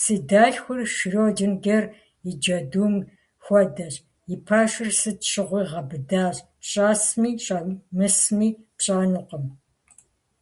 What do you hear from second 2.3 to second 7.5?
джэдум хуэдэщ: и пэшыр сыт щыгъуи гъэбыдащ, щӏэсми